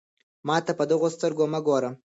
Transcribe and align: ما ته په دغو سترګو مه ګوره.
ما 0.47 0.57
ته 0.65 0.71
په 0.79 0.83
دغو 0.91 1.07
سترګو 1.15 1.43
مه 1.53 1.59
ګوره. 1.67 1.89